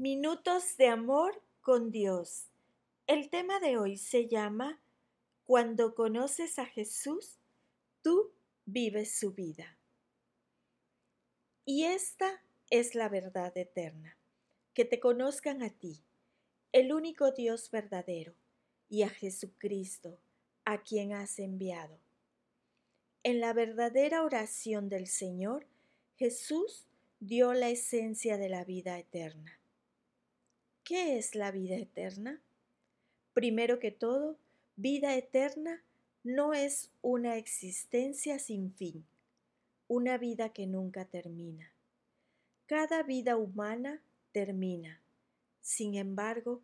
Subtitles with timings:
[0.00, 2.46] Minutos de amor con Dios.
[3.06, 4.80] El tema de hoy se llama
[5.44, 7.38] Cuando conoces a Jesús,
[8.00, 8.32] tú
[8.64, 9.76] vives su vida.
[11.66, 14.16] Y esta es la verdad eterna,
[14.72, 16.02] que te conozcan a ti,
[16.72, 18.32] el único Dios verdadero,
[18.88, 20.18] y a Jesucristo,
[20.64, 21.98] a quien has enviado.
[23.22, 25.66] En la verdadera oración del Señor,
[26.16, 26.86] Jesús
[27.18, 29.59] dio la esencia de la vida eterna
[30.90, 32.42] ¿Qué es la vida eterna?
[33.32, 34.36] Primero que todo,
[34.74, 35.84] vida eterna
[36.24, 39.06] no es una existencia sin fin,
[39.86, 41.70] una vida que nunca termina.
[42.66, 45.00] Cada vida humana termina.
[45.60, 46.60] Sin embargo,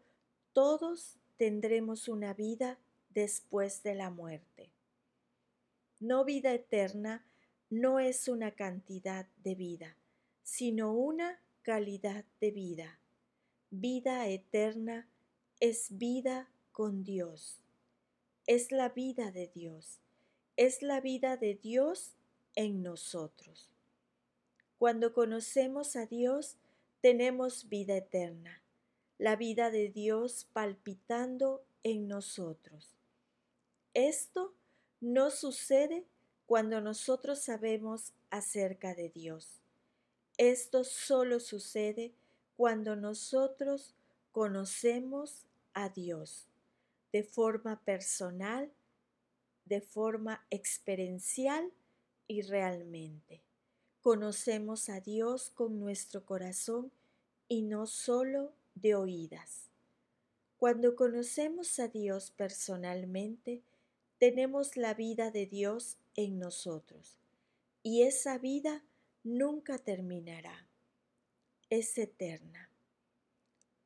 [0.53, 4.73] todos tendremos una vida después de la muerte.
[6.01, 7.25] No vida eterna
[7.71, 9.97] no es una cantidad de vida,
[10.43, 12.99] sino una calidad de vida
[13.71, 15.09] Vida eterna
[15.59, 17.61] es vida con Dios.
[18.47, 19.99] Es la vida de Dios.
[20.57, 22.15] Es la vida de Dios
[22.55, 23.69] en nosotros.
[24.79, 26.57] Cuando conocemos a Dios,
[27.01, 28.63] tenemos vida eterna,
[29.19, 32.95] la vida de Dios palpitando en nosotros.
[33.95, 34.55] Esto
[35.01, 36.07] no sucede
[36.47, 39.61] cuando nosotros sabemos acerca de Dios.
[40.39, 42.13] Esto solo sucede
[42.57, 43.95] cuando nosotros
[44.33, 46.47] conocemos a Dios
[47.13, 48.73] de forma personal,
[49.67, 51.71] de forma experiencial
[52.27, 53.43] y realmente.
[54.01, 56.93] Conocemos a Dios con nuestro corazón
[57.49, 59.71] y no solo de oídas.
[60.59, 63.63] Cuando conocemos a Dios personalmente,
[64.19, 67.19] tenemos la vida de Dios en nosotros
[67.83, 68.83] y esa vida
[69.23, 70.67] nunca terminará
[71.71, 72.71] es eterna.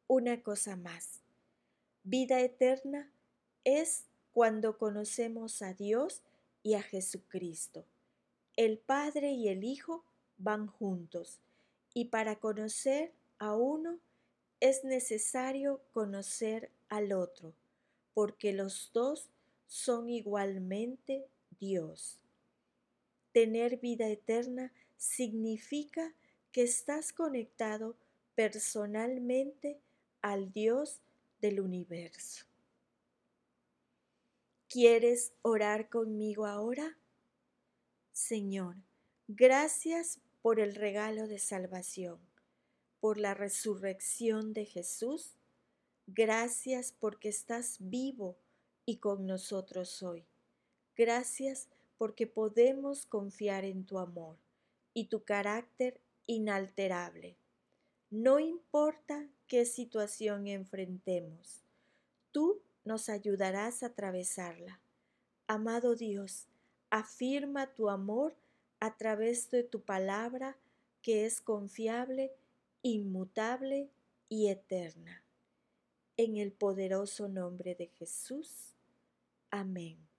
[0.06, 1.20] Una cosa más,
[2.02, 3.10] vida eterna
[3.64, 6.22] es cuando conocemos a Dios
[6.62, 7.86] y a Jesucristo.
[8.56, 10.04] El Padre y el Hijo
[10.36, 11.40] van juntos
[11.94, 13.98] y para conocer a uno
[14.60, 17.54] es necesario conocer al otro,
[18.12, 19.30] porque los dos
[19.66, 21.26] son igualmente
[21.58, 22.18] Dios.
[23.32, 26.14] Tener vida eterna significa
[26.52, 27.96] que estás conectado
[28.34, 29.80] personalmente
[30.22, 31.00] al Dios
[31.40, 32.46] del universo.
[34.68, 36.96] ¿Quieres orar conmigo ahora?
[38.12, 38.76] Señor,
[39.26, 42.20] gracias por el regalo de salvación,
[43.00, 45.36] por la resurrección de Jesús.
[46.06, 48.36] Gracias porque estás vivo
[48.84, 50.24] y con nosotros hoy.
[50.96, 51.68] Gracias
[51.98, 54.38] porque podemos confiar en tu amor
[54.94, 57.36] y tu carácter inalterable.
[58.08, 61.64] No importa qué situación enfrentemos,
[62.30, 64.80] tú nos ayudarás a atravesarla.
[65.48, 66.46] Amado Dios,
[66.88, 68.36] afirma tu amor
[68.78, 70.56] a través de tu palabra
[71.02, 72.32] que es confiable,
[72.82, 73.90] inmutable
[74.28, 75.24] y eterna.
[76.16, 78.76] En el poderoso nombre de Jesús.
[79.50, 80.09] Amén.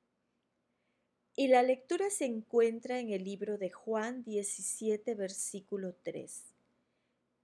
[1.36, 6.44] Y la lectura se encuentra en el libro de Juan 17, versículo 3.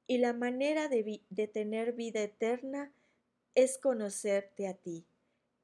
[0.07, 2.91] Y la manera de, de, tener vida eterna
[3.55, 5.05] es conocerte a ti,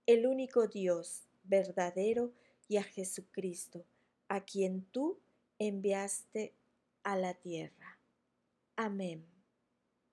[0.06, 2.32] el único Dios verdadero,
[2.68, 3.86] y a Jesucristo,
[4.30, 5.20] a quien tú
[5.60, 6.54] enviaste
[7.04, 8.00] a la tierra.
[8.76, 9.33] Amén.